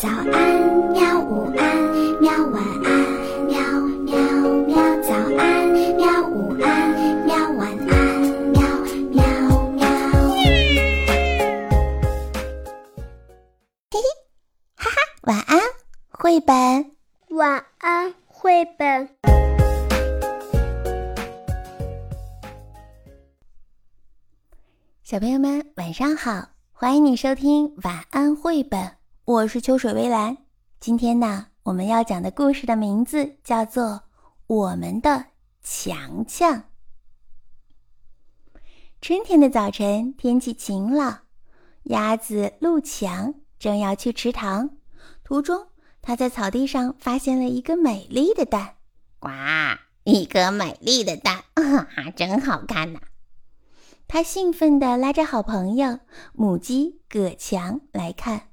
[0.00, 0.32] 早安，
[0.92, 1.20] 喵！
[1.20, 1.76] 午安，
[2.22, 2.32] 喵！
[2.46, 2.90] 晚安，
[3.44, 3.60] 喵
[4.06, 4.16] 喵
[4.64, 4.74] 喵！
[5.02, 6.26] 早安，喵！
[6.26, 7.36] 午安，喵！
[7.50, 8.62] 晚安，喵
[9.10, 9.22] 喵
[9.72, 9.84] 喵！
[13.90, 14.00] 嘿嘿，
[14.74, 15.60] 哈哈，晚安，
[16.08, 16.92] 绘本。
[17.36, 19.06] 晚安，绘本。
[25.02, 26.48] 小朋友们，晚上好！
[26.72, 28.99] 欢迎你收听晚安绘本。
[29.26, 30.38] 我是秋水微澜，
[30.80, 33.84] 今天呢，我们要讲的故事的名字叫做
[34.46, 35.26] 《我们的
[35.62, 36.56] 强强》。
[39.00, 41.20] 春天的早晨，天气晴朗，
[41.84, 44.70] 鸭子陆强正要去池塘，
[45.22, 45.68] 途中
[46.02, 48.76] 他在草地上发现了一个美丽的蛋。
[49.20, 49.28] 呱，
[50.02, 52.98] 一个美丽的蛋，啊， 真好看呐！
[54.08, 56.00] 他兴奋地拉着好朋友
[56.32, 58.49] 母鸡葛强来看。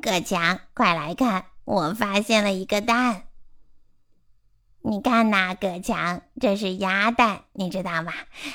[0.00, 1.46] 葛强，快来看！
[1.64, 3.24] 我发现了一个蛋。
[4.84, 8.12] 你看呐，葛强，这是鸭蛋，你知道吗？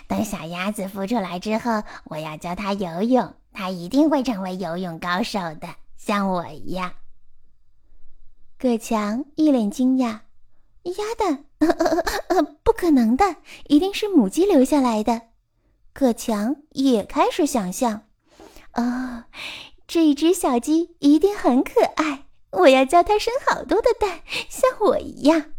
[0.07, 6.93] 等小鸭子孵出来之后，我要教它游泳，它一定会成为游泳高手的，像我一样。
[8.57, 10.19] 葛强一脸惊讶
[10.83, 11.45] ：“鸭蛋？
[12.63, 13.35] 不可能的，
[13.67, 15.21] 一定是母鸡留下来的。”
[15.93, 18.03] 葛强也开始想象
[18.73, 19.25] ：“哦。”
[19.87, 25.53] 这一只小鸡一定很可爱，我要教它生好多的蛋，像我一样。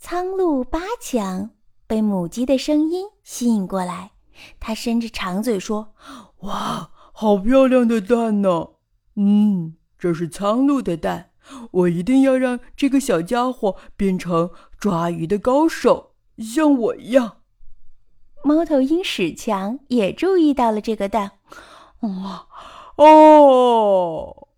[0.00, 1.50] 苍鹭八强
[1.86, 4.10] 被母鸡的声音吸引过来，
[4.58, 5.94] 它伸着长嘴说
[6.42, 8.70] ：“哇，好漂亮的蛋呢！
[9.14, 11.30] 嗯，这是苍鹭的蛋，
[11.70, 17.36] 我一定要让这个小家伙变成抓鱼的高手，像我一样。”
[18.44, 21.32] 猫头鹰史强也注意到了这个蛋，
[22.00, 22.46] 哇，
[22.96, 24.48] 哦，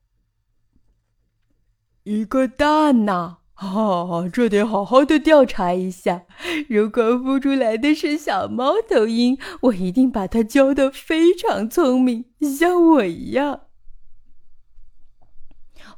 [2.04, 3.38] 一个蛋呐！
[3.54, 6.24] 啊，这得好好的调查一下。
[6.68, 13.66] 如果孵出来的是小猫头鹰，我一定把它教的非常聪明，像我一样。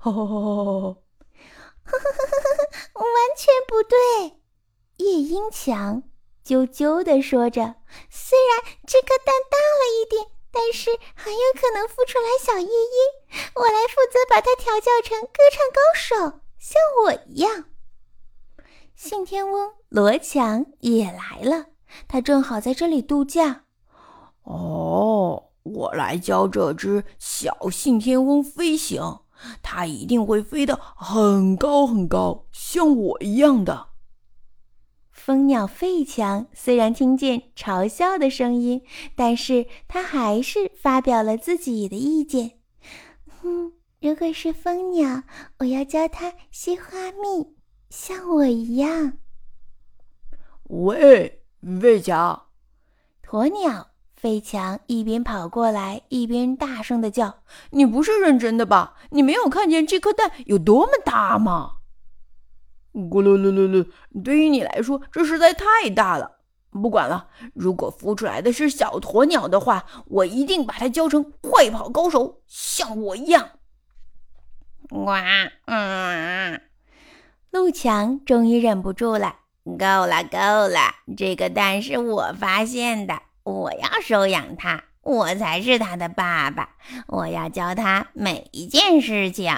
[0.03, 0.99] 哦，
[2.95, 3.05] 完
[3.37, 4.37] 全不对，
[4.99, 6.03] 夜莺强。
[6.47, 7.75] 啾啾地说着
[8.09, 13.41] ：“虽然这颗蛋大了一点，但是很有可能孵出来小夜莺。
[13.57, 17.65] 我来负责把它调教成歌唱高手，像我一样。”
[18.95, 21.67] 信天翁罗强也来了，
[22.07, 23.65] 他正好在这里度假。
[24.45, 29.21] 哦，我来教这只小信天翁飞行，
[29.63, 33.89] 它一定会飞得很高很高，像我一样的。
[35.27, 38.83] 蜂鸟费强虽然听见嘲笑的声音，
[39.17, 42.53] 但是他还是发表了自己的意见。
[43.43, 45.25] 嗯，如果是蜂鸟，
[45.59, 47.57] 我要教它吸花蜜，
[47.91, 49.15] 像我一样。
[50.69, 51.43] 喂，
[51.81, 52.45] 费强！
[53.29, 58.95] 鸵鸟费强一边跑过来，一边大声的叫：“你不是认真的吧？
[59.11, 61.79] 你没有看见这颗蛋有多么大吗？”
[62.97, 63.87] 咕噜噜噜噜！
[64.25, 66.33] 对于你来说，这实在太大了。
[66.71, 73.51] 不管了，如果孵出来的是小鸵鸟的话，我一定把它教成快跑高手，像我一样。
[74.91, 75.23] 哇，
[75.67, 76.61] 嗯，
[77.51, 80.95] 陆强终于忍不住了，够了，够了！
[81.17, 86.77] 这个蛋是我发现的，我要收养它，我才是它的爸爸，
[87.09, 89.55] 我要教它每一件事情。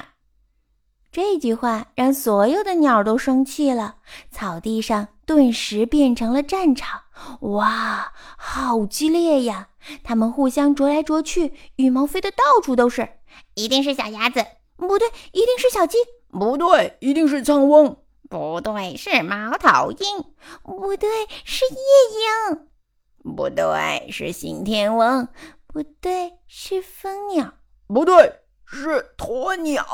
[1.11, 3.97] 这句话让所有的鸟都生气了，
[4.31, 7.03] 草地上顿时变成了战场。
[7.41, 9.71] 哇，好激烈呀！
[10.05, 13.09] 它们互相啄来啄去，羽毛飞得到处都是。
[13.55, 14.45] 一定是小鸭子，
[14.77, 15.97] 不对，一定是小鸡，
[16.31, 17.97] 不对，一定是苍蝇，
[18.29, 20.25] 不对，是猫头鹰，
[20.63, 21.09] 不对，
[21.45, 25.27] 是夜莺，不对，是信天翁，
[25.67, 27.55] 不对，是蜂鸟，
[27.87, 29.85] 不对，是鸵鸟。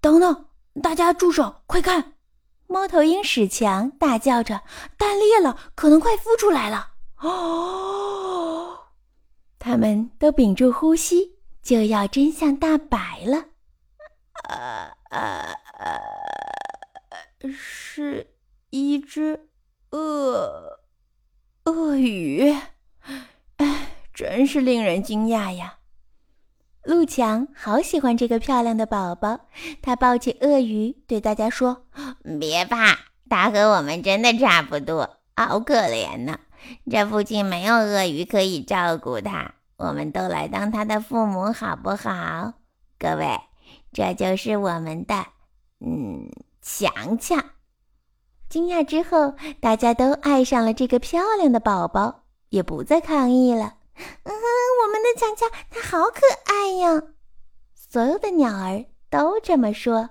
[0.00, 0.46] 等等，
[0.82, 1.62] 大家住手！
[1.66, 2.14] 快看，
[2.66, 4.62] 猫头鹰史强大叫着
[4.96, 8.78] ：“蛋裂了，可能快孵出来了！”哦，
[9.58, 13.44] 他们都屏住呼吸，就要真相大白了。
[14.48, 18.34] 呃呃呃，是
[18.70, 19.48] 一只
[19.90, 20.80] 鳄
[21.64, 22.52] 鳄鱼，
[23.58, 25.78] 哎，真是令人惊讶呀！
[27.12, 29.40] 强好喜欢这个漂亮的宝宝，
[29.82, 31.84] 他抱起鳄鱼，对大家说
[32.40, 32.98] ：“别怕，
[33.28, 36.38] 它和我们真的差不多，好可怜呢。
[36.90, 42.54] 这附近没有鳄鱼可以照顾它，我们都来当他的父母，好不好？
[42.98, 43.38] 各位，
[43.92, 45.26] 这就是我们的，
[45.80, 46.30] 嗯，
[46.62, 47.44] 强强。
[48.48, 53.74] 惊讶之后，大家都爱上了这个漂亮的宝宝，也不再抗议了。
[54.22, 54.42] 嗯哼，
[54.82, 57.02] 我们的强强他好可爱呀！
[57.74, 60.10] 所有的鸟儿都这么说。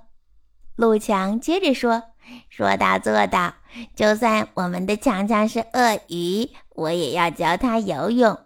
[0.77, 2.03] 陆强接着说
[2.50, 3.53] ：“说到做到，
[3.95, 8.45] 就算我们的强强是鳄鱼，我也要教他游泳。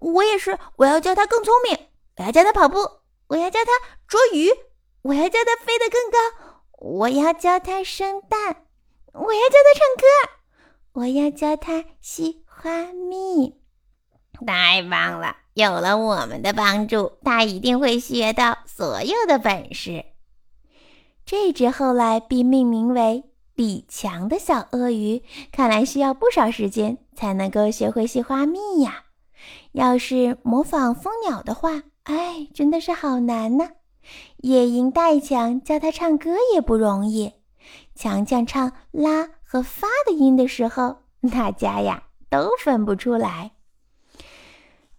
[0.00, 2.78] 我也是，我要教他更聪明，我要教他跑步，
[3.28, 3.70] 我要教他
[4.06, 4.50] 捉鱼，
[5.02, 6.18] 我要教他飞得更高，
[6.78, 8.66] 我要教他生蛋，
[9.12, 10.04] 我要教他唱歌，
[10.92, 13.58] 我要教他吸花蜜。
[14.46, 15.36] 太棒了！
[15.54, 20.04] 有了我们的帮助，他一定会学到所有的本事。”
[21.24, 25.22] 这只后来被命名为李强的小鳄鱼，
[25.52, 29.04] 看来需要不少时间才能够学会吸花蜜呀。
[29.72, 33.68] 要是模仿蜂鸟的话，哎，真的是好难呢。
[34.38, 37.32] 夜莺代强教他唱歌也不容易。
[37.94, 40.96] 强强唱拉和发的音的时候，
[41.30, 43.52] 大家呀都分不出来。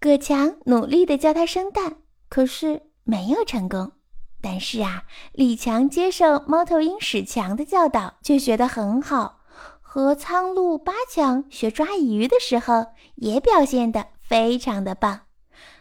[0.03, 1.95] 葛强努力地教他生蛋，
[2.27, 3.93] 可是没有成功。
[4.41, 9.39] 但是啊，李强接受猫头鹰史强的教导，却学得很好。
[9.79, 15.21] 和苍鹭八强学抓鱼的时候，也表现得非常的棒。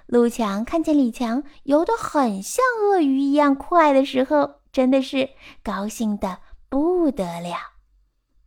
[0.06, 5.30] 陆强看见李强游得很像鳄鱼一样快的时候，真的是
[5.64, 6.38] 高兴的
[6.68, 7.56] 不得了。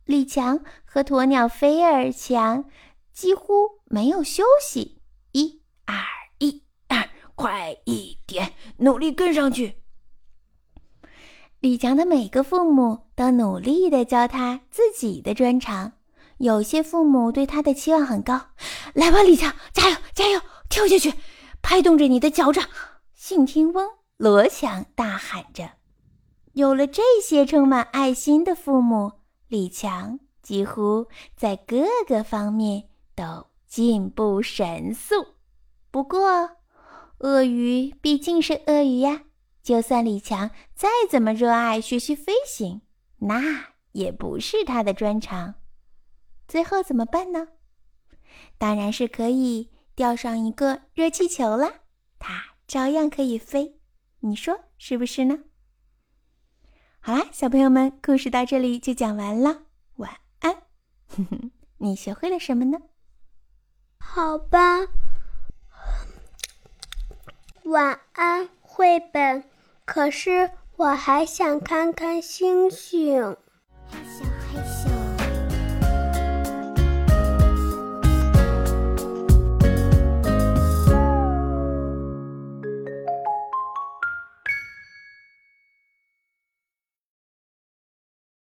[0.06, 2.64] 李强和鸵鸟菲尔强
[3.12, 3.52] 几乎
[3.84, 5.02] 没有休息，
[5.86, 5.96] 二、
[6.38, 9.76] 一、二，快一点，努力跟上去。
[11.60, 15.92] 李强的每个父母都努力的教他自己的专长，
[16.38, 18.48] 有些父母对他的期望很高。
[18.92, 21.14] 来吧，李强，加油，加油，跳下去，
[21.62, 22.68] 拍动着你的脚掌！
[23.14, 25.70] 信天翁罗强大喊着。
[26.52, 29.12] 有了这些充满爱心的父母，
[29.48, 31.06] 李强几乎
[31.36, 32.84] 在各个方面
[33.14, 35.35] 都进步神速。
[35.96, 36.58] 不过，
[37.20, 39.22] 鳄鱼毕竟是鳄鱼呀。
[39.62, 42.82] 就算李强再怎么热爱学习飞行，
[43.20, 45.54] 那也不是他的专长。
[46.46, 47.48] 最后怎么办呢？
[48.58, 51.72] 当然是可以吊上一个热气球啦，
[52.18, 53.80] 它照样可以飞。
[54.20, 55.44] 你说是不是呢？
[57.00, 59.62] 好啦，小朋友们，故事到这里就讲完了。
[59.94, 60.10] 晚
[60.40, 60.54] 安。
[61.08, 62.78] 哼 哼你学会了什么呢？
[63.98, 64.86] 好吧。
[67.66, 69.42] 晚安绘本
[69.84, 73.36] 可是我还想看看星星。
[73.90, 74.95] 还想还想。